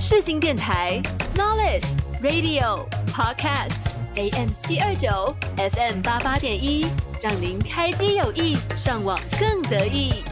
[0.00, 1.02] 世新电台
[1.34, 1.84] Knowledge
[2.22, 3.72] Radio Podcast
[4.14, 6.86] AM 七二九 FM 八八点一，
[7.20, 10.22] 让您开机有意，上网更得意。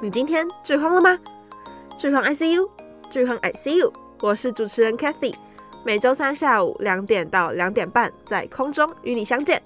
[0.00, 1.18] 你今天剧荒了吗？
[1.98, 2.68] 剧荒 ICU，
[3.10, 5.34] 剧荒 ICU，我是主持人 Cathy，
[5.84, 9.60] 每周三下午两点到两点半在空中与你相见。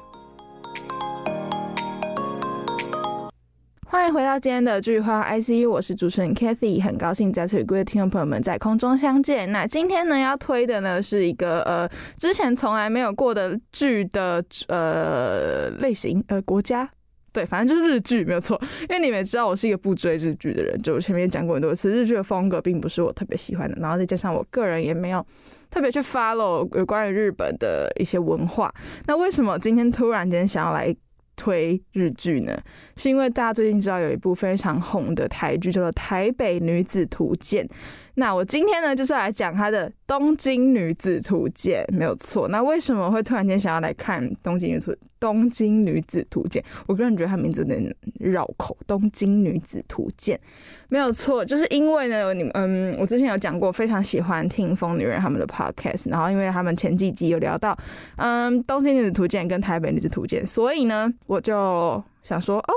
[3.89, 9.51] 欢迎回到今天的剧荒 ICU，我是主持人 Kathy，很高兴再次与各位听众朋友们在空中相见。
[9.53, 11.89] 那今天呢要推的呢是一个呃
[12.19, 16.89] 之前从来没有过的剧的呃类型呃国家。
[17.37, 18.59] 对，反正就是日剧没有错，
[18.89, 25.23] 因为你们也知道我是一个不追日剧的人，就前面讲过很多次，日剧的风格并不是我特别喜欢的，然后再加上我个人也没有
[25.71, 28.73] 特别去 follow 有关于日本的一些文化，
[29.07, 30.97] 那为什么今天突然间想要来
[31.37, 32.59] 推日剧呢？
[32.97, 37.69] 是因为大家最近知道有一部非常红的台剧叫做《台北女子图鉴》。
[38.19, 42.49] 那我今天呢，就是来讲他的《东京女子图鉴》，没有错。
[42.49, 46.63] 那为什么会突然间想要来看《东京女子东京女子图鉴》？
[46.87, 50.35] 我个人觉得她名字有点绕口，《东京女子图鉴》
[50.89, 57.77] 没有错，就是因为呢，你嗯，我之前有讲过，非常喜欢听疯女人他们的 podcast，然后因为他们前几集有聊到
[58.17, 62.73] 嗯，《东京女子图鉴》跟《台北女子图鉴》，所以呢，我就想说哦。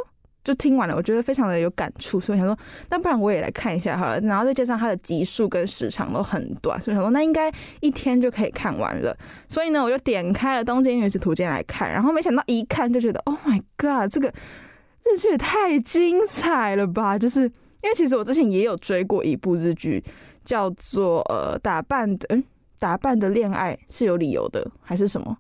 [0.50, 2.58] 就听完了，我觉得非常的有感触，所以想说，
[2.90, 4.18] 那不然我也来看一下哈。
[4.24, 9.16] 然后再加上它的集数跟时长都很短，所以想说那应该一天就可以看完了。
[9.48, 14.28] 所以呢，我就点开了《东京女子图鉴》来看，然后没想到一看就觉得，Oh my god，这个
[15.06, 17.16] 日剧也太精彩了吧！
[17.16, 20.04] 就是因为其实我之前也有追过一部日剧，
[20.44, 22.44] 叫做呃打扮的嗯
[22.80, 25.38] 打扮的恋爱是有理由的还是什么？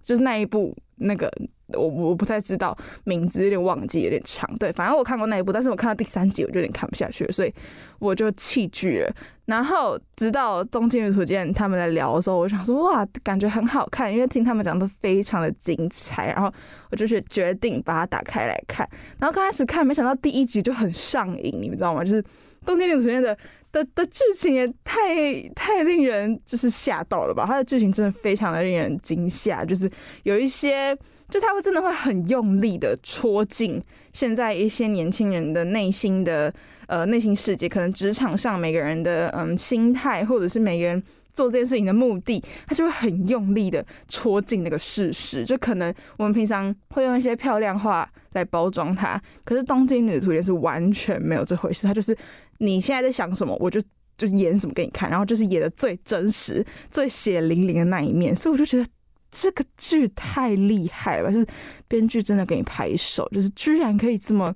[0.00, 1.28] 就是那一部那个。
[1.74, 4.48] 我我不太知道名字，有点忘记，有点长。
[4.58, 7.52] 对，反正我看过那一部，但是我看到第三集我就有点看不下去，所以
[7.98, 9.14] 我就弃剧了。
[9.46, 16.28] 然后直到《东京女图鉴》他们在聊的时候，我想说哇，感觉很好看，因为听他们讲的非常的精彩。
[16.28, 16.50] 然后
[16.90, 18.88] 我就是决定把它打开来看。
[19.18, 22.04] 然后刚开始看，没想到第一集就很上瘾，你们知道吗？
[22.04, 22.22] 就是
[22.64, 23.36] 《东京女图鉴》的
[23.72, 27.44] 的的剧情也太太令人就是吓到了吧？
[27.44, 29.90] 它的剧情真的非常的令人惊吓，就是
[30.22, 30.96] 有一些。
[31.32, 33.82] 就他会真的会很用力的戳进
[34.12, 36.52] 现在一些年轻人的内心的
[36.88, 45.42] 呃内心世界，可能职场上每个人的嗯心态，或者是每个人做这件事情的目的，他就会很用力的戳进那个事实。
[45.42, 51.86] 就可能我们平常会用一些漂亮话来包装它，可是《东京女图也》是完全没有这回事。
[51.86, 52.14] 他就是
[52.58, 53.80] 你现在在想什么，我就
[54.18, 58.36] 就演什么给你看，然后就是演的最真实、最血淋淋的那一面。
[58.36, 58.86] 所以我就觉得。
[59.32, 61.46] 这个剧太厉害了，就是
[61.88, 64.54] 编剧真的给你拍手，就是居然可以这么，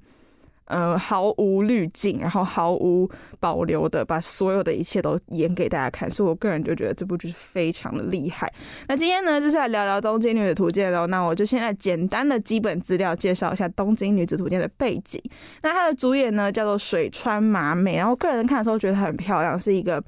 [0.67, 3.09] 呃，毫无滤镜，然后毫无
[3.41, 8.53] 保留的把所有的一切都演给大家看，所以我个人就觉得这部剧非常的厉害。
[8.87, 11.07] 那今天呢，就是来聊聊《东京女子图鉴》喽。
[11.07, 15.19] 那我就现在简单的基本资料介绍一下《东京女子图鉴》的背景。
[15.63, 20.03] 那它的主演呢叫做水川麻美，然后个人看的时候觉得她很漂亮，是一个，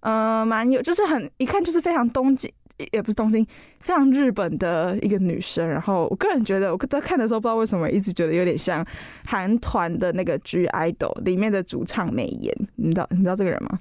[0.00, 2.52] 呃，蛮有，就是很一看就是非常东京。
[2.92, 3.46] 也不是东京，
[3.80, 5.68] 非常日本的一个女生。
[5.68, 8.84] 然后我个人觉得，我在看的时候不知道为什么一直觉得有点像
[9.26, 12.54] 韩团的那个 G Idol 里面的主唱美颜。
[12.76, 13.78] 你知道你知道这个人吗？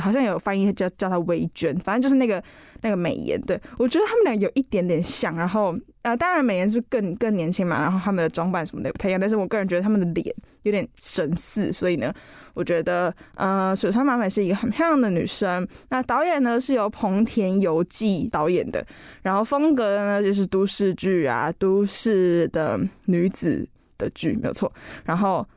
[0.00, 2.42] 好像有翻译叫叫她微娟，反正就是那个
[2.80, 3.40] 那个美颜。
[3.42, 5.36] 对，我觉得他们俩有一点点像。
[5.36, 9.20] 然后呃，当然美颜是更更年轻嘛，然后他们的装扮什么的也不太一样。
[9.20, 12.12] 但是我个人觉得他们的脸有点神似，所以呢。
[12.54, 15.66] 我觉得，呃，水川麻美是一个很漂亮的女生。
[15.88, 18.86] 那导演呢是由彭田由纪导演的，
[19.22, 23.66] 然后风格呢就是都市剧啊，都市的女子
[23.96, 24.70] 的剧没有错。
[25.06, 25.48] 然后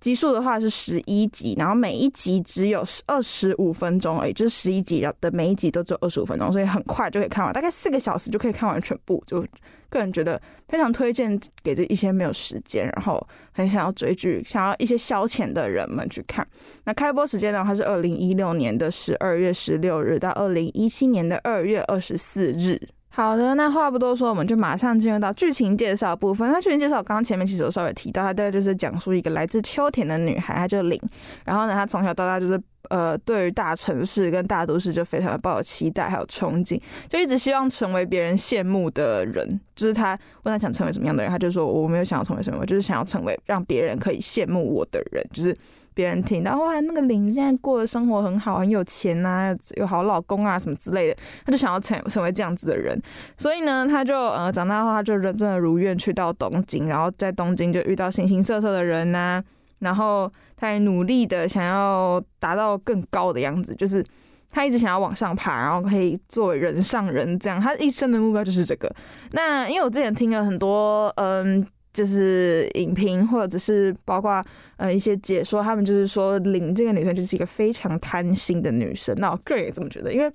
[0.00, 9.44] 集数的话是十一集，然后每一集只有二十五分钟而已，就是十一集的每一集都只有二十五分钟，所以很快就可以看完，大概四个小时就可以看完全部就。
[9.88, 10.38] 个人觉得
[10.68, 16.46] 非常推荐给这一些没有时间，然后很想要追剧、想要一些消遣的人们去看。
[16.84, 17.62] 那开播时间呢？
[17.64, 22.76] 它是二零一六年的十二月十六日到二零一七年的二月二十四日。
[23.16, 26.52] 好的，那话不多说，我们就马上进入到剧情介绍部分。
[26.52, 31.00] 那剧情介绍刚刚前面其实我稍微提到，它大概就是讲述一个来自秋田的女孩，她叫綾。
[31.46, 32.60] 然后呢，她从小到大就是。
[32.88, 39.60] 呃，对于大城市跟大都市就非常的抱有期待，还有憧憬，就一直希望成为别人羡慕的人。
[39.74, 45.20] 就是他问他想成为什么样的人，他就说我没有想要成为什么，我就是想要成为让别人可以羡慕我的人。
[45.32, 45.52] 就是
[45.96, 51.16] 别人听到，哇，那个林现在过的生活很好，很有钱啊，有好老公啊什么之类的，
[51.46, 53.00] 他就想要成成为这样子的人。
[53.38, 59.44] 所以呢，他就呃长大后，他就认真的如愿去到东京，然后在东京就遇到形形色色的人呐、啊，
[59.78, 64.04] 然后他也努力的想要达到更高的样子，就是。
[64.48, 68.90] 他一直想要往上爬，然后可以作为人上人，这样他一生的目标就是这个。
[69.32, 71.66] 那因为我之前听了很多，嗯，
[71.96, 74.44] 就是影评或者是包括
[74.76, 79.14] 呃一些解说，他们就是说林这个女生就是一个非常贪心的女生。
[79.16, 80.30] 那我个人也这么觉得，因为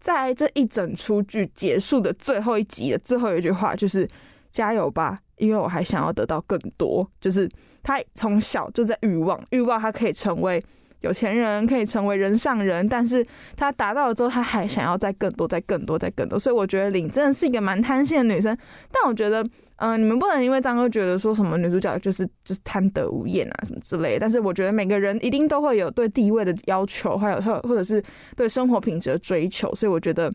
[0.00, 4.08] 在这一整出剧结束的最后一集的最后一句话就是
[4.50, 7.08] “加油吧”，因为我还想要得到更多。
[7.20, 7.48] 就是
[7.84, 10.60] 她从小就在欲望，欲望她可以成为。
[11.04, 13.24] 有钱人可以成为人上人，但是
[13.54, 16.38] 他达到了之后，他还想要再更多、再更多、再更多。
[16.38, 18.56] 所以我觉得领真的是一个蛮贪心的女生。
[18.90, 19.46] 但我觉得，
[19.76, 24.18] 嗯、你们不能因为这样就觉得说什么女主角就是就是贪得无厌啊什么之类。
[24.18, 28.02] 但是我觉得每个人一定都会有对地位的要求，还有或或者是
[28.34, 29.74] 对生活品质的追求。
[29.74, 30.32] 所以我觉得。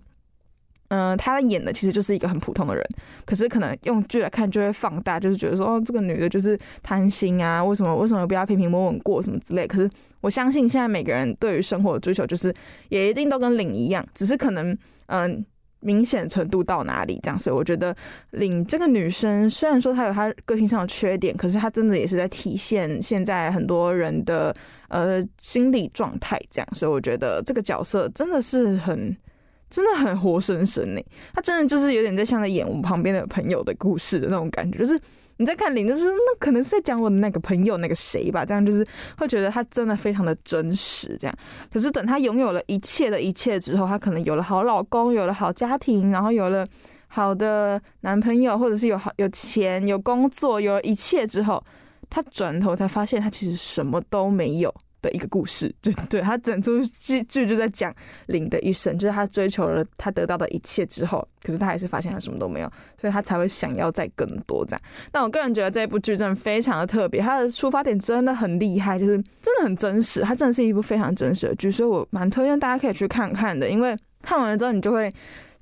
[0.92, 2.84] 嗯、呃，他演的其实就是一个很普通的人，
[3.24, 9.68] 可是可能用剧来看就会放大，就是觉得说，哦，这个女的就是贪心啊，为什么为什么不要平平稳稳过什么之类。
[9.68, 9.88] 可是
[10.22, 12.54] 我相信现在每个人对于生活的追求，就是
[12.90, 14.78] 也一定都跟领一样，只是可能
[15.08, 15.46] 嗯、
[15.80, 17.38] 明显程度到哪里这样。
[17.38, 17.96] 所以我觉得
[18.32, 24.56] 领这个女生虽然说她有她个性上的缺点，可是她真的也是在体现现在很多人的
[24.90, 26.68] 呃心理状态这样。
[26.74, 29.16] 所以我觉得这个角色真的是很。
[29.72, 31.02] 真的很活生生呢，
[31.32, 35.00] 他真的就是有点在像在演我们旁边的朋友的故事的那种感觉，就是
[35.40, 38.86] 你在看林，就是那可能是在讲我的那个朋友那个谁吧，这样就是
[39.18, 41.36] 会觉得他真的非常的真实这样。
[41.72, 46.68] 可是等他拥有了一切的一切之后，他可能有了好老公，有了好家庭，然后有了
[47.08, 51.64] 好的男朋友，或者是有好有钱有工作，有了一切之后，
[52.10, 54.76] 他转头才发现他其实什么都没有。
[55.02, 57.94] 的一个故事， 就对他整出剧剧就在讲
[58.28, 64.82] 林的一生，就是他追求了他得到的一切之后，可是他还是发现他什么都没有，所以他才会想要再更多这样。
[65.14, 75.14] 那我个人觉得这一部剧真的非常的特别，他的出发点真的很厉害，就是真的很真实，它真的是一部非常真实的剧，所以我蛮推荐大家可以去看看的，因为看完了之后你就会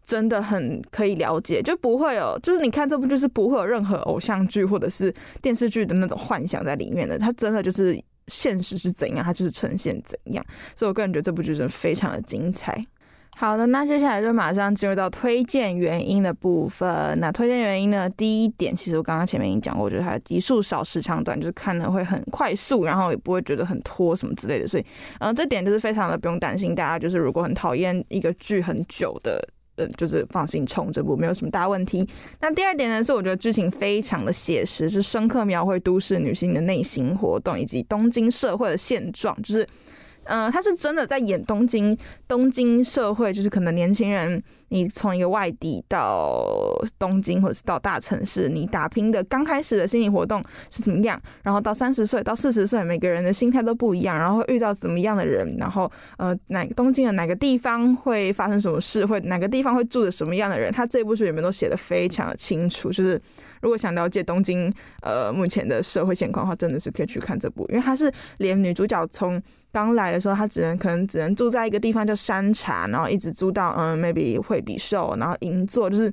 [0.04, 8.02] 真的很可以了解，就不会有就是你看这部剧是不会有任何偶像剧或者是电视剧的那种幻想在里面的，它真的就是。
[8.28, 10.46] 现实是怎样，它就是呈现怎样，
[10.76, 12.86] 所以我个人觉得这部剧真的非常的精彩。
[13.40, 17.16] 好的，那接下来就马上进入到推荐原因的部分。
[17.20, 24.86] 那推荐原因呢，第一点，其实我刚刚前面已经讲过，我觉得它的集数少、时长短，就是看了会很快速，然后也不会觉得很拖什么之类的，所以，
[25.20, 26.74] 嗯、这点就是非常的不用担心。
[26.74, 29.48] 大家就是如果很讨厌一个剧很久的。
[29.78, 32.08] 呃，就是放心冲这部，没有什么大问题。
[32.42, 39.66] 那第二点呢，是我觉得剧情非常的写实，是深刻描绘都市女性的内心活动以及东京社会的现状，就是。
[40.30, 41.98] 呃，他是真的在演东京，
[42.28, 46.46] 东京社会就是可能年轻人，你从一个外地到
[47.00, 63.22] 东京或者是到大城市，你打拼的刚开始的心理活动是怎么样，然后到三十岁到四十岁，每个人的心态都不一样，然后会遇到怎么样的人，然后呃，哪东京的哪个地方会发生什么事，会哪个地方会住着什么样的人，他这部书里面都写的非常的清楚，就是
[63.62, 64.72] 如果想了解东京
[65.02, 69.42] 呃目前的社会现况的话，真的是可以去看这部，因为他是连女主角从
[69.78, 76.12] 刚来的时候，他只能可能只能住在一个地方叫山茶，然后一直租到嗯，maybe 惠比寿，然后银座，就是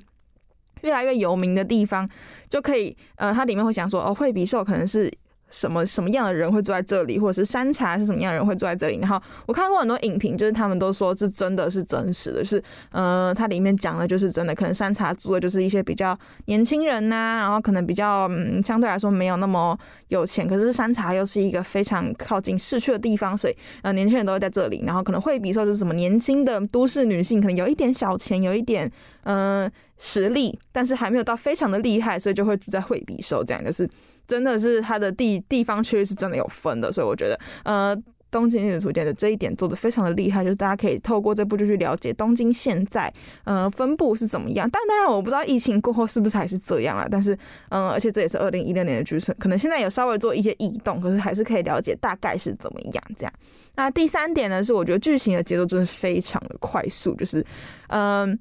[0.83, 2.07] 越来越有名的地方，
[2.51, 5.11] 就可以呃，他里面会想说哦，惠比寿可能是。
[5.55, 8.99] 什么什么样的人会住在这里，或者是山茶是什么样的人会住在这里？
[8.99, 24.83] 然后我看过很多影评，就是他们都说这真的是真实的，是呃，它里面讲的就是真的，可能山茶住的就是一些比较年轻人呐、然后可能比较嗯相对来说没有那么有钱，可是山茶又是一个非常靠近市区的地方，所以呃年轻人都会在这里。
[24.85, 28.91] 然后可能惠比寿就是什么年轻的都市女性，可能有一点小钱，有一点
[29.23, 33.89] 嗯、实力，但是还没有到非常的厉害，所以就会住在惠比寿这样，就是。
[34.27, 37.97] 真的是它的地地方区域是真的有分的，所以我觉得，呃，
[38.31, 43.13] 东京女子图鉴的这一点做的非常的厉害，就是大家可以透过这部就去了解东京现在，
[43.45, 44.69] 呃，分布是怎么样。
[44.69, 47.33] 但当然我不知道疫情过后是不是还是这样啦，但是，
[47.69, 53.33] 嗯、而且这也是二零一六年的剧情，可能现在有稍微做一些异动，可是还是可以了解大概是怎么样这样。
[53.77, 57.45] 那第三点呢，是我觉得剧情的节奏真的非常的快速，就是，
[57.89, 58.37] 嗯、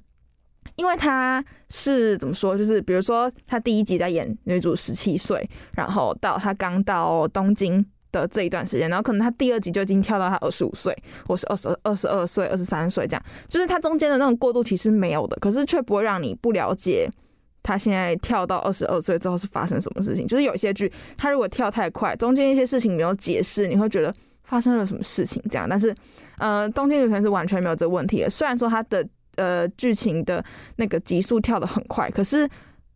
[0.75, 10.95] 因为他是怎么说，就是比如说他第一集在演女主十七岁，然后到他刚到东京的这一段时间，然后可能他第二集就已经跳到他二十五岁，
[11.27, 17.09] 或是二十二十二岁、二十三岁这样，就是他中间的那种过渡期是没有的，可是却不会让你不了解
[17.61, 20.27] 他现在跳到二十二岁之后是发生什么事情。
[20.27, 24.13] 就是有一些剧，他如果跳太快，中间一些事情没有解释，你会觉得。
[24.45, 25.65] 发生了什么事情这样。
[25.67, 25.95] 但是，
[26.37, 28.29] 呃，东京女团是完全没有这个问题的。
[28.29, 29.03] 虽然说他的
[29.35, 30.43] 呃剧情的
[30.75, 32.49] 那个急速跳得很快，可是。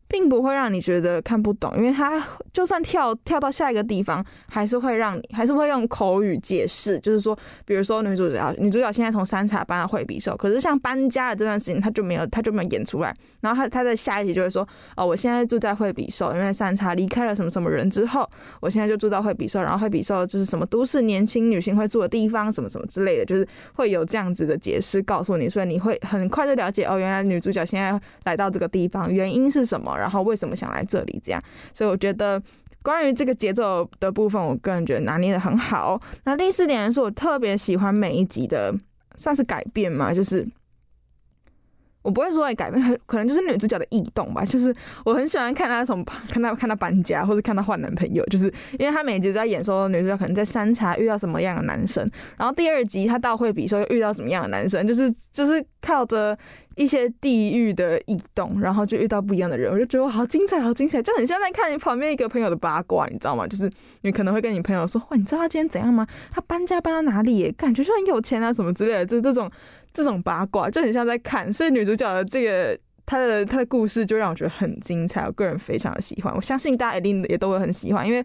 [0.08, 2.24] 并不会让你觉得看不懂，因为他
[2.54, 6.98] 就算跳跳到下一个地方，还是会让你还是会用口语解释。
[7.02, 13.14] 就是说，比如说女主角女主角现在从山茶搬到惠比寿，可是像搬家的这段时间，他就没有他就没有演出来。
[13.42, 18.28] 然后他他在下一集就会说：“哦，我现在住在惠比寿，因为山茶离开了什么什么人之后，
[18.62, 19.62] 我现在就住到惠比寿。
[19.62, 31.22] 然后惠比寿就是什么都市年轻女性会住的地方，什么什么之类的，就是会有这样子的解释告诉你，所以你会很快就了解哦，原来女主角现在来到这个地方原因是什么。”然后为什么想来这里？
[31.24, 31.42] 这样，
[31.74, 32.42] 所以我觉得
[32.82, 36.00] 关于这个节奏的部分，我个人觉得拿捏的很好。
[36.24, 38.74] 那第四点是我特别喜欢每一集的，
[39.16, 40.48] 算是改变嘛，就是。
[42.08, 44.46] 我不会说会改变， 可能就是女主角的异动吧。
[44.46, 44.74] 就是
[45.04, 48.46] 我很喜欢看她从 看她看她搬家，或者看她换男朋友，就是
[48.80, 56.38] 因为她每集都在演说女主角可能在山茶遇到什么样的男生，然后第二集她到会比说遇到什么样的男生，就是就是靠着
[56.76, 63.46] 一些地域的异动，然后就遇到不一样的人，我就觉得好精彩，好精彩，就很像在看你旁边一个朋友的八卦，你知道吗？
[63.46, 63.70] 就是
[64.04, 66.08] 你可能会跟你朋友说，哇，你知道他今天怎样吗？
[66.32, 67.52] 他搬家搬到哪里？
[67.52, 69.52] 感觉就很有钱啊，什么之类的，就这种。
[69.98, 76.32] 这种八卦就很像在看，所以女主角的这个她的她的故事就让我觉得很精彩，我个人非常的喜欢。
[76.36, 78.24] 我相信大家一定也都会很喜欢，因为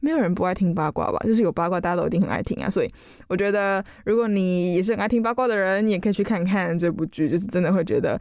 [0.00, 1.18] 没有人不爱听八卦吧？
[1.24, 2.68] 就是有八卦，大家都一定很爱听啊。
[2.68, 2.92] 所以
[3.28, 8.20] 我觉得，如果你也是很爱听八卦的人，你也可以去看看这部剧，就是真的会觉得。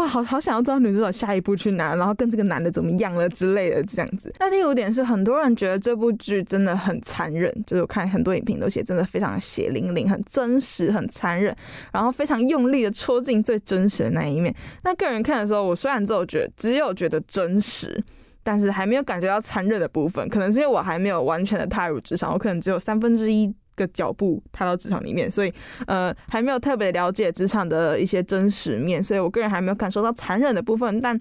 [0.00, 4.34] 哇，好好想要知道女主角下一步去哪，然后跟这个男的怎么样了之类的这样子。
[4.40, 11.54] 那第五点是，很多人觉得这部剧真的很残忍，就是我看很多影评都写，真的非常血淋淋，很真实，很残忍，
[11.92, 14.54] 然后非常用力的戳进最真实的那一面。
[14.84, 18.02] 那个人看的时候，我虽然只有觉得只有觉得真实，
[18.42, 23.54] 但是还没有感觉到残忍的部分，可能是因为我还没有完全的踏入职场，我可能只有三分之一。
[23.80, 25.52] 个脚步踏到职场里面，所以
[25.86, 31.00] 呃还没有特别了解职场的一些真实面，所以我个人还没有感受到残忍的部分。
[31.00, 31.18] 但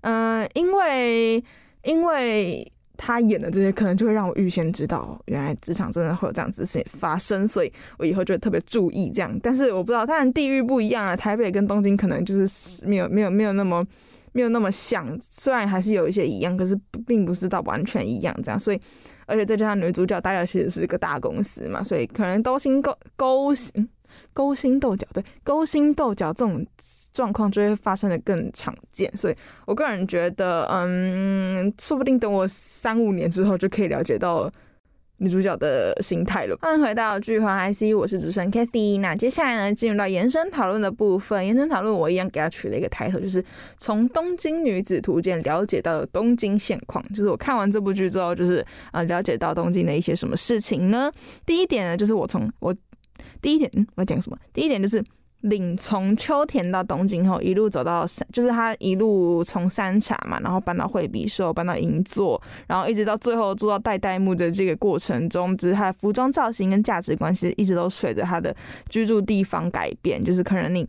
[0.00, 1.42] 嗯、呃，因为
[1.84, 9.38] 因为他演的这些，可能就会让我预先知道，原来职场真的会有这样子事情发生，所以我以后就会特别注意这样。
[9.42, 13.86] 但是我不知道，当然地域不一样啊，台北跟东京可能就是没有没有没有那么
[14.32, 18.80] 没有那么像，虽然还是有一些一样，可是并不是到完全一样这样，所以。
[19.28, 23.88] 而且再加上女主角，大家其实是一个大公司嘛，所以可能勾心勾勾心
[24.32, 26.66] 勾心斗角，对，勾心斗角这种
[27.12, 29.14] 状况就会发生的更常见。
[29.16, 34.52] 所以我个人觉得，嗯，说不定等我三五年之后就可以了解到了。
[35.20, 36.56] 女主角的心态了。
[36.60, 39.00] 欢迎回到剧荒 IC，我是主持人 Kathy。
[39.00, 41.44] 那接下来呢，进入到延伸讨论的部分。
[41.44, 43.44] 延伸讨论，我一样给他取了一个抬头就是
[43.78, 47.04] 从《东京女子图鉴》了解到东京现况。
[47.08, 51.10] 就是我看完这部剧之后，就是啊，了解到东京的一些什么事情呢？
[51.44, 52.72] 第一点呢，就是我从我
[53.42, 54.38] 第一点，嗯，我要讲什么？
[54.52, 55.02] 第一点就是。
[55.42, 68.54] 领从秋田到东京后，一路走到山，就是他一路从山茶嘛，然后搬到惠比寿，搬到银座，然后一直到最后做到代代木的这个过程中，只是他的服装造型跟价值观其实一直都随着他的
[68.88, 70.22] 居住地方改变。
[70.24, 70.84] 就是可能你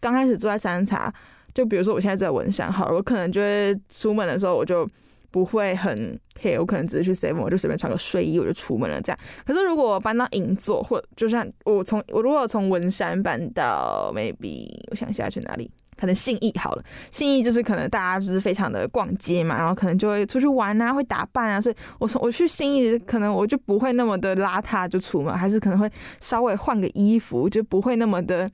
[0.00, 1.12] 刚开始住在山茶，
[1.52, 4.88] 就比如说我现在住在文山，好了，我可能就会出门的时候我就。
[5.30, 9.18] 不会很黑我可能只是去 seven，我就随便穿个睡衣我就出门了这样。
[9.46, 16.84] 可是如果我搬到银座，或就像我从我如果从文山搬到 maybe 我想一下去哪里，可能信义好了。
[17.10, 28.50] 信义就是可能大家就是非常的逛街嘛，然后可能就会出去玩啊，会打扮啊，所以我从我去信义，可能我就不会那么的邋遢就出门，还是可能会稍微换个衣服，就不会那么的。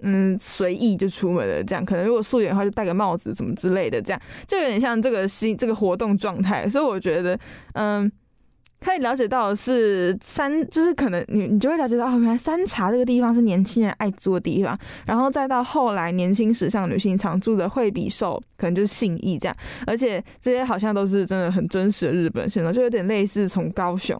[0.00, 6.68] 嗯，随意就出门了，这样可能如果素颜的话，就戴个帽子什么之类的，这样就有点像这个新这个活动状态。
[6.68, 7.38] 所以我觉得，
[7.74, 8.10] 嗯，
[8.80, 24.16] 可以了解到是山，就是可能你你就会了解到，哦，原来山茶这个地方是年轻人爱住的地方，然后再到后来年轻时尚女性常住的惠比寿，可能就是信义这样，而且这些好像都是真的很真实的日本现状，就有点类似从高雄。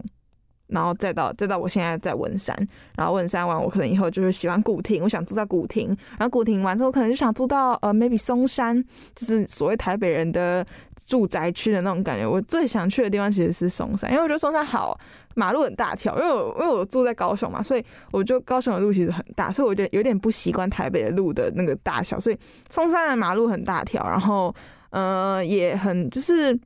[0.69, 2.55] 然后再到再到我现在在文山，
[2.97, 8.83] 然后文山完，我可能以后就是喜欢古亭，我想住在古亭，然后古亭完之后，可能就想住到呃 maybe 松山，
[9.15, 10.65] 就是所谓台北人的
[11.07, 12.27] 住宅区的那种感觉。
[12.27, 14.99] 我最想去的地方其实是松山，因为我觉得松山好，
[15.35, 24.55] 马路很大条，因为我因为我住在高雄嘛，所以我觉得高雄的路其实很大，所以我觉得有点不习惯台北的路的那个大小，所以松山的马路很大条，然后
[24.91, 26.59] 呃也很就是。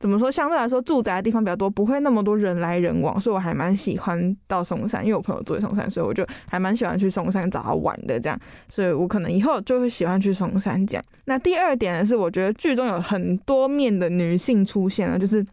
[0.00, 0.28] 怎么说？
[0.28, 11.04] 相对来说，住宅的地方比较多，不会那么多人来人往，所以我还蛮喜欢到松山，因为我朋友住在松山，所以我就还蛮喜欢去松山找他玩的这样，所以我可能以后就会喜欢去松山这样。
[11.26, 15.46] 那第二点呢，是我觉得剧中有很多面的女性出现了，就是。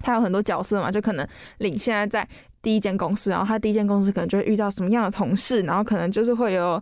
[0.00, 1.26] 她有很多角色嘛，就可能
[1.58, 2.24] 领现在在
[2.62, 6.80] 第一间公司，然后她第一间公司可能就会遇到什么样的同事，然后可能就是会有。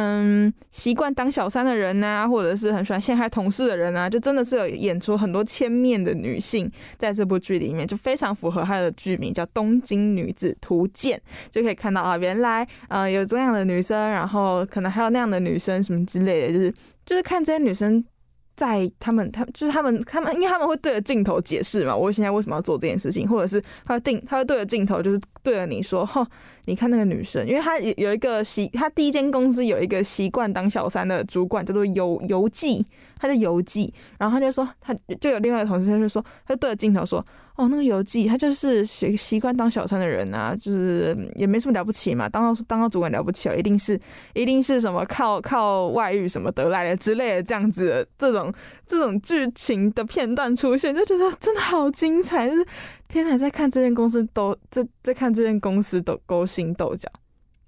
[0.00, 16.74] 嗯，习惯当小三的人呐、或者是很喜欢陷害同事的人啊，就真的是有演出很多千面的女性在这部剧里面，就非常符合它的剧名叫《东京女子图鉴》，就可以看到啊，原来呃有这样的女生，然后可能还有那样的女生什么之类的，就是
[17.04, 18.04] 就是看这些女生。
[18.58, 26.26] 在他们，他就是他们，他们，因为他们会对着镜头解释嘛，我现在为什么要做这件事情，或者是他会定，他会对着镜头，就是对着你说，吼，
[26.66, 32.84] 你看那个女生，因为她有一个习，她第一间公司有一个习惯当小三的主管叫做游游记，
[33.18, 37.24] 他叫游记，然后他就说，他就有另外的同事，他就说，他就对着镜头说。
[37.56, 43.98] 哦，那个游记，他就是习习惯当小三的人啊，就是也没什么了不起嘛，当到当到主管了不起哦，一定是
[44.32, 48.54] 一定是什么靠靠外遇什么得来的之类的这样子的这种
[48.86, 52.64] 这种剧情的片段出现，就觉得真的好精彩，就是
[53.08, 57.10] 天哪，在看这间公司都在在看这间公司都勾心斗角，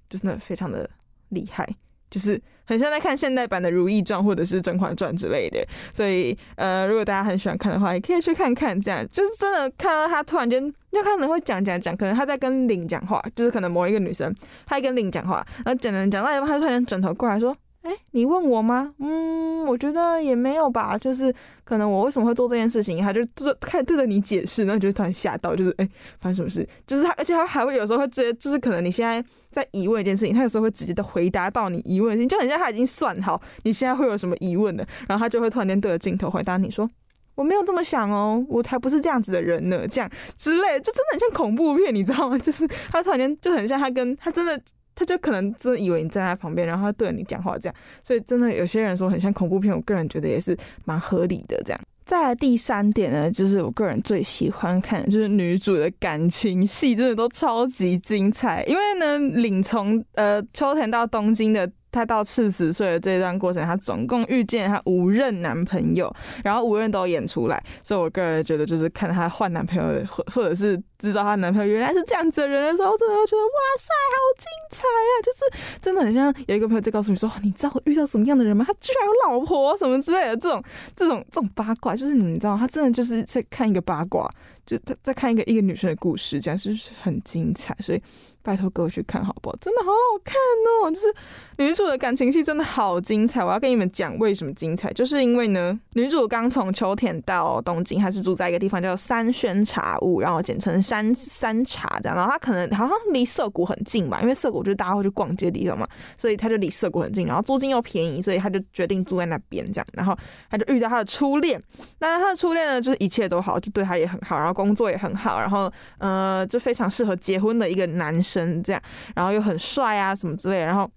[0.09, 0.89] 就是那非常的
[1.29, 1.67] 厉害。
[2.11, 8.79] 就是很像在看现代版的《如懿传》或者是《甄嬛传》之类的，所以呃，如果大家很喜欢看的话，也可以去看看。
[8.79, 17.55] 这样就是真的看到他突然间，就可能会讲讲讲，可能他在跟林讲话，就是可能某一个女生，她在跟林讲话，然后讲讲讲到一半，他突然转头过来说。
[17.81, 18.93] 哎，你问我吗？
[18.99, 20.95] 嗯，我觉得也没有吧。
[20.97, 21.33] 就是
[21.63, 25.87] 可能我为什么会做这件事情，他就就开始对着你解释，然后就突然吓到，就是哎，
[26.19, 26.67] 发生什么事？
[26.85, 36.87] 就是他，而且他还会有时候会直接，就是可能你现在在疑问一件事情，他有时候会直接的回答到你疑问的事情，就很像他已经算好你现在会有什么疑问的，然后他就会突然间对着镜头回答你说
[37.33, 40.07] ：“我没有这么想哦，我才不是这样子的人呢。”这样
[40.37, 42.37] 之类，就真的很像恐怖片，你知道吗？
[42.39, 44.61] 就是他突然间就很像他跟他真的。
[44.95, 51.81] 他就可能真的以为你站在旁边，然后他对着你讲话这样，所以真的有些人说很像恐怖片，我个人觉得也是蛮合理的这样。
[52.05, 58.63] 再来第三点呢，就是我个人最喜欢看就是女主的感情戏，真的都超级精彩。
[58.63, 61.71] 因为呢，领从呃秋田到东京的。
[61.91, 75.11] 她到四十岁的这段过程，她总共遇见她五任男朋友，然后五任都演出来，所以我个人觉得，就是看她换男朋友，或或者是知道她男朋友原来是这样子的人的时候，真的觉得哇塞，好精彩啊！
[75.23, 78.63] 就是真的很像有一个朋友在告诉你说，你知道我遇到什么样的人吗？
[78.65, 80.63] 他居然有老婆什么之类的，这种
[80.95, 84.29] 这种这种八卦，就是你知道，他真的就是在看一个八卦，
[84.65, 88.01] 就他在看一个一个女生的故事，这样就是很精彩，所以。
[88.43, 89.55] 拜托各位去看好不好？
[89.57, 90.35] 真的好好看
[90.83, 90.89] 哦！
[90.89, 91.13] 就是
[91.61, 93.43] 女主的感情戏真的好精彩。
[93.43, 102.15] 我要跟你们讲为什么精彩，就是因为呢，女主刚从秋田到东京，她是住在一个地方叫三轩茶屋，然后简称三三茶这样。
[102.17, 109.87] 然后她可能好像离涩谷很近吧，因为涩谷就是大家会去逛街的地方嘛，所以她就离涩谷很近，然后租金又便宜，所以她就决定住在那边这样。
[109.93, 110.17] 然后
[110.49, 111.61] 她就遇到她的初恋，
[111.99, 118.31] 那她的初恋呢，就是一切都好，就对她也很好，然后工作也很好，然后呃，就非常适合结婚的一个男生。
[118.31, 118.81] 生这样，
[119.13, 120.89] 然后又很帅啊什么之类的，然后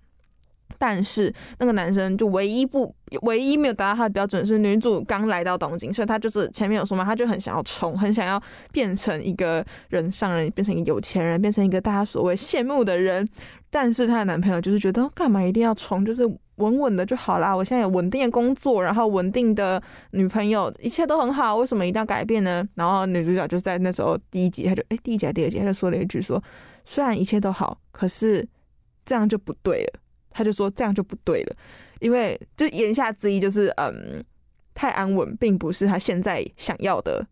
[0.79, 13.29] 但是那个男生就唯一不唯一没有达到他的标准是女主刚来到东京，所以他就是前面有说嘛，他就很想要冲，很想要变成一个人上人，变成一个有钱人，变成一个大家所谓羡慕的人。
[13.71, 16.25] 但是她的男朋友就是觉得干嘛一定要冲，就是
[16.57, 17.55] 稳稳的就好啦。
[17.55, 22.67] 我现在有稳定的工作，然后稳定的女朋友，一切都很好，为什么一定要改变呢？
[22.75, 26.43] 然后女主角就在那时候第一集，她就哎第一集还第二集，她就说了一句说。
[26.85, 28.47] 虽然一切都好，可是
[29.07, 30.01] 这样就不对了。
[30.35, 31.57] 他就说这样就不对了，
[32.01, 34.23] 因为就言下之意就是，嗯，
[34.75, 37.27] 太安稳并不是他现在想要的。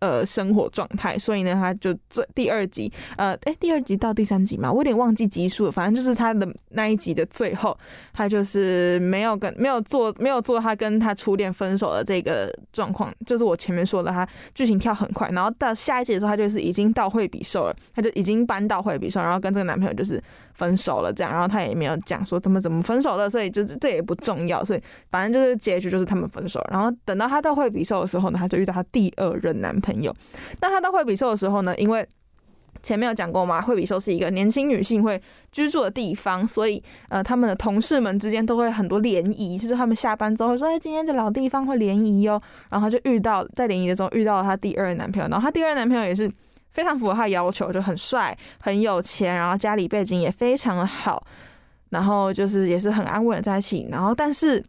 [0.00, 7.78] 呃，生活状态，所以呢，他就最第二集，呃，诶，第二集到第三集嘛，我有点忘记集数了，反正就是他的那一集的最后，
[8.12, 20.20] 他就是没有跟没有做没有做他跟他初恋分手的这个状况，就是我前面说的，他剧情跳很快，然后到下一集的时候，他就是已经到惠比寿了，他就已经搬到惠比寿，然后跟这个男朋友就是
[20.58, 29.78] 分手了，这样，然后他也没有讲说怎么怎么分手的，所以就是这也不重要，所以反正就是结局就是他们分手，然后等到他到惠比寿的时候呢，他就遇到他第二任男。
[29.80, 30.12] 朋友，
[30.60, 31.72] 那他到惠比寿的时候呢？
[31.76, 32.04] 因为
[32.82, 46.28] 前面有讲过嘛，惠比寿是一个年轻女性会居住的地方，所以呃，他们的同事们之间都会很多联谊，就是他们下班之后说：“哎，今天这老地方会联谊哦。”然后就遇到在联谊的时候遇到了他第二任男朋友，然后他第二任男朋友也是
[46.72, 51.26] 非常符合他的要求，就很帅、很有钱，然后家里背景也非常的好，
[51.90, 53.88] 然后就是也是很安稳的在一起。
[53.90, 54.64] 然后但是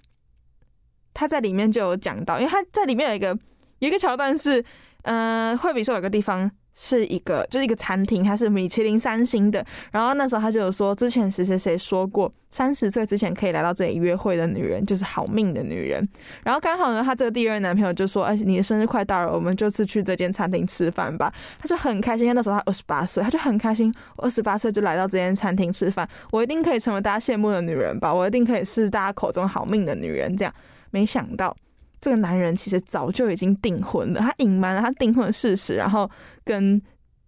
[1.14, 3.38] 他在里面就有讲到，因为他在里面有一个。
[3.80, 4.60] 有一个桥段是，
[5.04, 9.64] 嗯、呃，惠比说有个地方是一个就是一个餐厅，它是米其林三星的。
[9.92, 16.08] 然后那时候他就有说，之前谁谁谁说过，三十岁之前可以来到这里约会的女人就是好命的女人。
[16.46, 30.34] 然后刚好呢，他这个第二任男朋友就说：“哎，你的生日快到了，我们就次去这间餐厅吃饭吧。”他就很开心，因为那时候他二十八岁，他就很开心，我二十八岁就来到这间餐厅吃饭，我一定可以成为大家羡慕的女人吧，我一定可以是大家口中好命的女人。
[30.38, 30.54] 这样，
[30.92, 31.54] 没想到。
[32.02, 36.10] 这个男人其实早就已经订婚了，他隐瞒了他订婚的事实，然后
[36.44, 36.82] 跟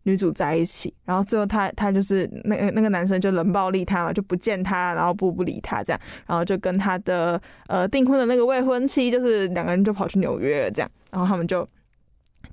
[0.04, 11.68] 女主在一起，然后最后他他就是那个那个男生就冷暴力他嘛，就不见他，然后不不理他这样，然后就跟他的呃订婚的那个未婚妻，就是两个人就跑去纽约了这样，然后他们就。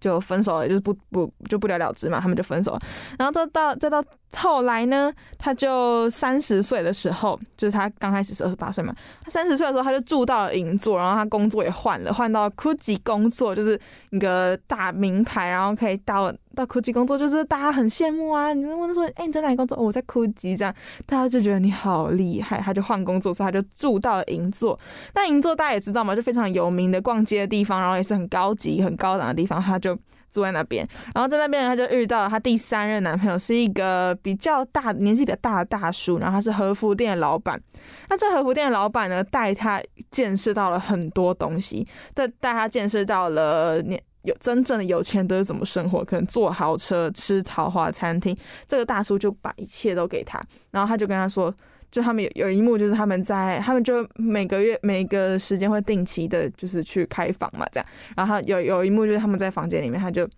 [0.00, 2.80] 就分手了，就是不不就不了了之嘛，他们就分手了。
[3.18, 4.00] 然后再到再到
[4.36, 18.52] 后来呢，他就三十岁的时候，就是他刚开始是二十八岁嘛，他三十岁的时候他就住到了银座，然后他工作也换了，换到 Gucci 工作，就是一个大名牌，然后可以到到 Gucci 工作，就是大家很羡慕啊。
[18.52, 19.76] 你就问说，哎、你在哪里工作？
[19.78, 20.74] 哦，我在 Gucci 这样，
[21.06, 24.78] 大家就觉得你好厉害，他就换工作，所以他就住到了银座。
[25.14, 29.98] 那银座大家也知道嘛，就非常有名的逛街的地方，然后也是很高级、很高档的地方，他就。
[30.30, 37.60] 住在那边，然后在那边他就遇到了他第三任男朋友，是一个比较大年纪比较大的大叔，然后他是和服店的老板。
[38.08, 48.36] 那这和服店的老板呢，带他见识到了很多东西，带带他见识到了年有真正的有钱人都是怎么生活，可能坐豪车、吃豪华餐厅。
[48.66, 51.54] 这个大叔就把一切都给他，然后他就跟他说。
[51.90, 57.86] 就他们有有一幕，就是他们在，他们就每个月每个时间会定期的，就是去开房嘛，这样。
[58.16, 60.28] 然后有有一幕就是他们在房间里面，他就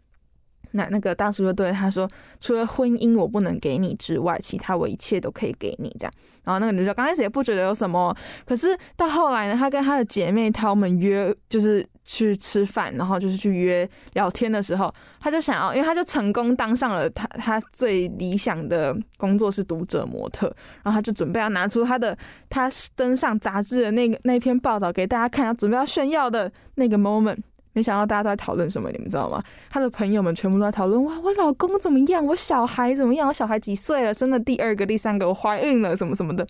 [0.73, 2.09] 那那个大叔就对他说
[2.41, 6.13] ：“除了婚姻我不能给你之外，其他我一切都可以给你。”这样。
[6.43, 20.47] 然后那个女主角刚开始也不觉得有什么，可是到后来呢，她跟她的姐妹她们约就是去吃饭，然后就是去约聊天的时候，她就想要，因为她就成功当上了她她最理想的工作是读者模特，
[20.83, 22.17] 然后她就准备要拿出她的
[22.49, 27.37] 她登上杂志的那个那篇报道给大家看，要准备要炫耀的那个 moment。
[27.73, 29.43] 没想到大家都在讨论什么，你们知道吗？
[29.69, 32.25] 他的朋友们全部都在讨论：哇，我老公怎么样？
[32.27, 33.29] 我小孩怎么样？
[33.29, 34.13] 我小孩几岁了？
[34.13, 36.47] 生了第二个、第三个，我怀孕了，什么什么的。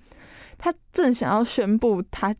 [0.56, 2.34] 他正想要宣布他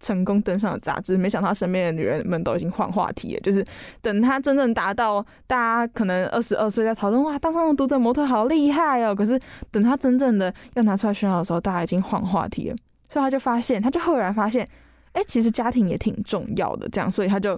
[0.00, 3.40] 成功登上了杂志，没想到身边的女人们都已经换话题了。
[3.40, 3.64] 就是
[4.02, 9.14] 等他真正达到大家可能二十二岁在讨论：哇，当上了读者模特好厉害哦！
[9.14, 12.76] 可是等他真正的要拿出来炫耀的时候，大家已经换话题了。
[13.08, 14.68] 所以他就发现，他就赫然发现，
[15.12, 16.88] 哎，其实家庭也挺重要的。
[16.88, 17.56] 这样，所以他就。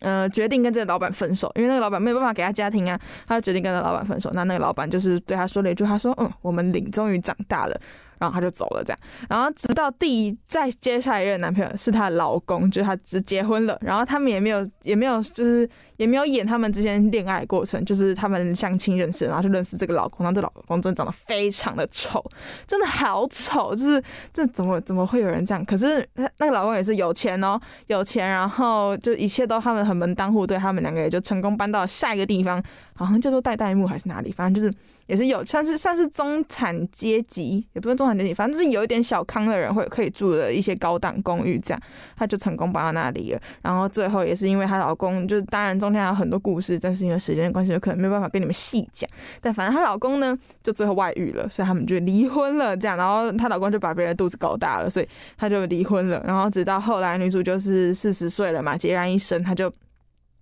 [0.00, 4.30] 呃，决定跟这个老板分手，因为那个老板没有办法给他家庭啊，他就决定跟那个老板分手。
[4.34, 7.80] 那那个老板就是对他说了一句，他说：“嗯，我们领终于长大了。”
[8.16, 8.98] 然后他就走了，这样。
[9.28, 13.76] 然后直到第再接下来一任男朋友是她的老公，就是她只结婚了。
[13.82, 20.24] 然后他们也没有也没有就是也没有演他们之间恋爱过程，就是他们相亲认识，然后就认识这个老公。
[20.24, 22.24] 然后这老公真的长得非常的丑，
[22.66, 24.02] 真的好丑，就是
[24.32, 25.64] 这怎么怎么会有人这样？
[25.64, 32.62] 可是那那个老公也是有钱哦，有钱，然后就一切都他们很门当户对，他们两个也就成功搬到下一个地方，
[32.96, 34.74] 好像叫做代代木还是哪里，反正就是。
[35.06, 41.82] 也是有，算是算是中产阶级，也不是中产阶级，反正就是有一点小康的人会可以住的一些高档公寓，这样，
[42.16, 43.40] 她就成功搬到那里了。
[43.60, 49.08] 然后最后也是因为她老公，就是当然中间还有很多故事，但是因为时间的关系，就可能没办法跟你们细讲。
[49.40, 52.76] 但反正她老公呢，就最后外遇了，所以他们就离婚了。
[52.76, 56.22] 这样，然后她老公就把别人肚子搞大了，所以他就离婚了。
[56.26, 59.72] 然后直到后来女主就是四十岁了嘛，孑然一身，她就。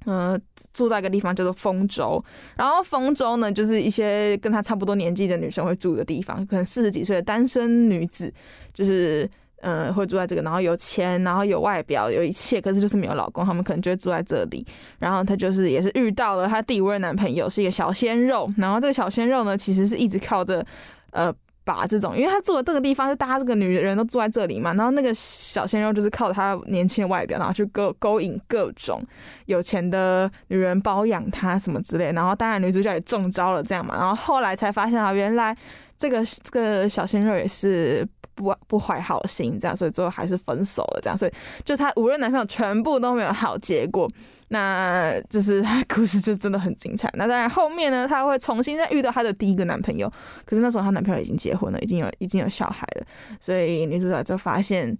[0.04, 0.36] 呃，
[0.72, 2.20] 住在一个地方叫做丰州，
[2.56, 8.34] 然后丰州呢，就是一些跟她差不多年纪的女生会住的地方，可能四十几岁的单身女子，
[8.74, 9.30] 就是
[9.62, 14.66] 嗯会住在这个，然后有钱，然后有外表，有一切，可是就是没有老公，他们可能就会住在这里。
[14.98, 20.64] 然后她就是也是遇到了她第五任男朋友，是一个小鲜肉，然后这个小鲜肉呢，其实是一直靠着
[21.10, 21.34] 呃。
[21.64, 29.00] 把这种，因为他住的这个地方是大家这个女人都住在这里嘛，然后那个小鲜肉就是靠他年轻的外表，然后去勾勾引各种
[29.46, 35.56] 有钱的女人包养他什么之类，然后当然女主角也中招了这样嘛，然后后来才发现啊，原来
[35.96, 41.32] 这个这个小鲜肉也是不不怀好心这样，所以最后还是分手了这样，所以
[41.64, 44.10] 就她无论男朋友全部都没有好结果。
[44.48, 47.10] 那就是他故事就真的很精彩。
[47.14, 50.12] 那当然后面呢，她会重新再遇到她的第一个男朋友，
[50.44, 53.06] 可是那时候她男朋友已经结婚了，已经有已经有小孩了，
[53.40, 54.96] 所以女主角就发现。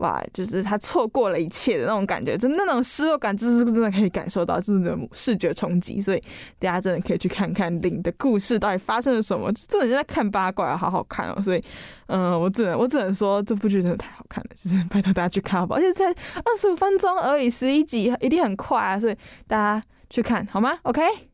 [0.00, 6.00] 哇，就是他错过了一切的那种感觉，就那种失落感，就是真的可以感受到，就是那种视觉冲击。
[6.00, 6.22] 所以
[6.58, 11.40] 大家真的可以去看看林的故事到底发生了什么，真的就在看八卦，好好看哦。
[11.42, 11.62] 所以，
[12.06, 15.78] 嗯、我只能我只能说这部剧真的太好看了，就是拜托大家去看好不好？
[15.78, 21.29] 而且才二十五分钟而已，十一集一定很快啊，所以大家去看好吗？OK。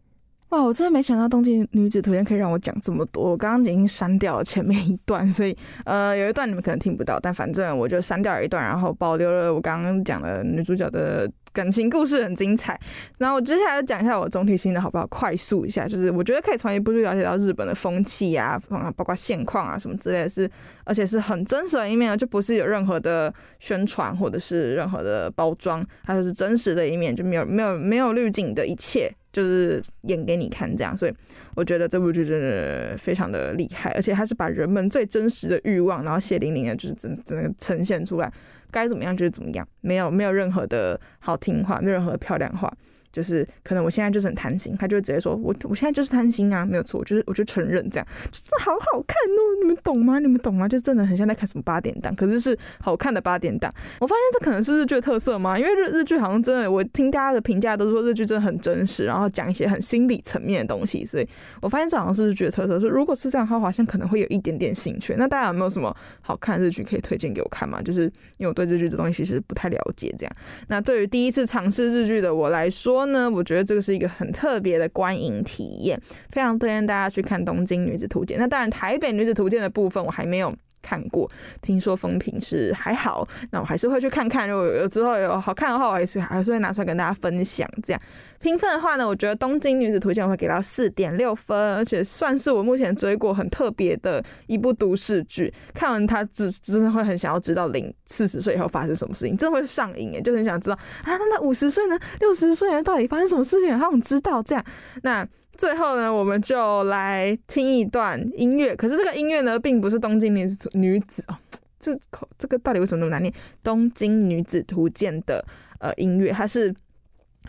[0.50, 3.30] 哇，我真的没想到《东京女子图鉴》可以让我讲这么多。
[3.30, 11.30] 我刚刚已经删掉了前面一段，所以呃，有一段你们可能听不到，但反正我就删掉了一段，然后保留了我刚刚讲的女主角的。
[11.52, 12.78] 感情故事很精彩，
[13.16, 15.06] 然后我接下来讲一下我总体心得好不好？
[15.06, 18.60] 快速一下，就是我觉得可以从一部剧了解到日本的风气啊，
[18.94, 20.50] 包括现况啊什么之类的，是
[20.84, 31.12] 而且是很真实的一面，就不是有任何的宣传或者是任何的包装，它就是真实的一面，就没有没有没有滤镜的一切，就是演给你看这样，所以
[31.54, 38.32] 我觉得这部剧真的非常的厉害，而且它是把人们最真实的欲望，然后血淋淋的，就是真真的呈现出来。
[38.70, 42.72] 该怎么样就是怎么样，没有没有任何的好听话，没有任何的漂亮话。
[43.16, 50.18] 就是可能我现在就是很贪心，他就直接说我我现在就是贪心啊，没有错，就是我就承认这样，就是好好看哦，你们懂吗？
[50.18, 50.68] 你们懂吗？
[50.68, 53.72] 就真的很像在看什么八点档，可是是好看的八点档。
[54.00, 55.58] 我发现这可能是日剧的特色吗？
[55.58, 61.26] 因为日日剧好像真的，我听大家的评价都是说日剧真的很真实，然后讲一些很心理层面的东西，所以
[61.62, 62.78] 我发现这好像是日剧的特色。
[62.78, 65.14] 说如果是这样的话，好像可能会有一点点兴趣。
[65.16, 67.80] 那大家有没有什么好看日剧可以推荐给我看吗？
[67.80, 68.02] 就是
[68.36, 70.32] 因为我对日剧这东西其实不太了解，这样。
[70.68, 78.36] 那对于第一次尝试日剧的我来说，呢，我觉得这个是一个很特别的观影体验，非常推荐大家去看《东京女子图鉴》。
[78.40, 80.54] 那当然，《台北女子图鉴》的部分我还没有
[80.86, 81.28] 看过，
[81.60, 84.48] 听说风评是还好，那我还是会去看看。
[84.48, 87.68] 如果有之后有好看的话，我还是还是会拿出来跟大家分享。
[87.82, 88.00] 这样
[88.38, 95.52] 评分的话呢，我觉得《东京女子图鉴》我会给到四点六分，而且算是我目前追过很特别的一部都市剧。
[95.74, 101.98] 看完它，只真的会很想要知道零四十岁以后发生什么事情，真的会上瘾诶，就很想知道啊，那那五十岁呢？
[102.20, 102.82] 六十岁呢？
[102.82, 103.76] 到底发生什么事情？
[103.76, 104.64] 好想知道这样。
[105.02, 105.26] 那。
[105.56, 108.76] 最后呢，我们就来听一段音乐。
[108.76, 111.36] 可是这个音乐呢，并不是东京女子女子哦，
[111.80, 113.32] 这口这个到底为什么那么难念？
[113.62, 115.44] 东京女子图鉴的
[115.80, 116.74] 呃音乐，它是。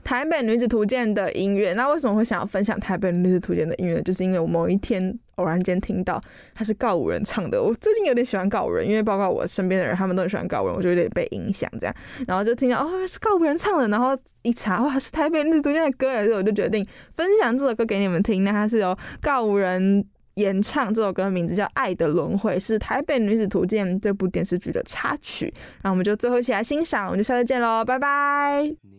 [0.04, 4.02] 台北女子图鉴的音乐，那为什么会想要分享台北女子图鉴的音乐？
[4.02, 6.22] 就是因为我某一天偶然间听到
[6.54, 7.62] 它是告五人唱的。
[7.62, 11.96] 我最近有点喜欢告五人，因为包括我身边的人，他们都很喜欢告五人，我就有点被影响这样。
[12.28, 18.44] 然后就听到哦是告五人唱的，然后一查哇是台北女子图鉴的歌，所以我就决定分享这首歌给你们听。
[18.44, 20.06] 那它是由告五人
[20.36, 25.54] 演唱，这首歌的名字叫《爱的轮回》，是台北女子图鉴这部电视剧的插曲。
[25.82, 28.97] 然后我们就最后一起来欣赏，我们就下次见喽，拜拜。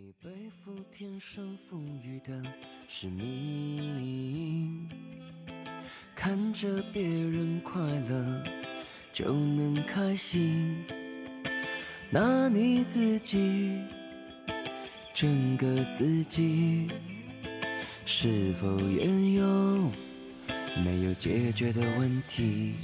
[0.99, 2.43] 天生赋予的
[2.89, 4.89] 使命，
[6.13, 8.43] 看着别人快乐
[9.13, 10.77] 就能开心，
[12.11, 13.79] 那你自己
[15.15, 16.89] 整个自己
[18.05, 19.93] 是否也有
[20.85, 22.75] 没有解决的问题？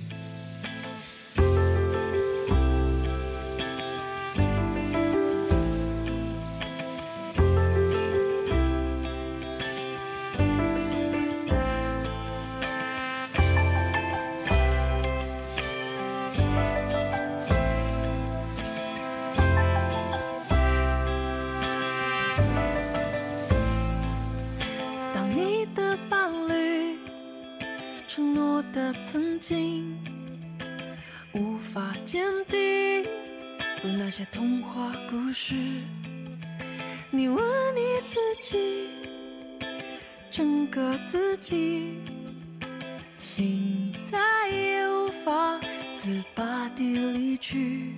[46.04, 47.94] 自拔地离去，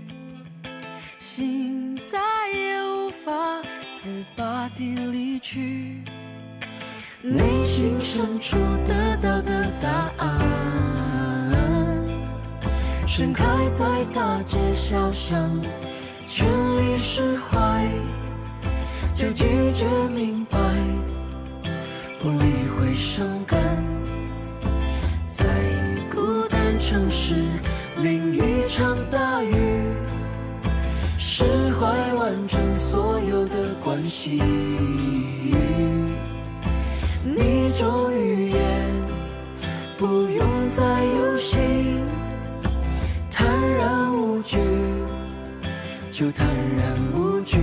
[1.18, 2.20] 心再
[2.56, 3.32] 也无法
[3.96, 6.04] 自拔地离去，
[7.20, 10.40] 内心深处得到的答案。
[13.08, 15.60] 盛开在大街小巷，
[16.28, 17.88] 全力释怀，
[19.16, 20.56] 就拒绝明白，
[22.20, 23.58] 不理会伤感，
[25.28, 25.44] 在
[26.08, 27.34] 孤单城市
[28.02, 29.54] 淋一场大雨，
[31.18, 34.42] 释怀完成所有的关系，
[37.24, 38.58] 你终于也
[39.96, 42.04] 不用再忧心。
[43.30, 44.58] 坦然无惧
[46.10, 47.58] 就坦然无惧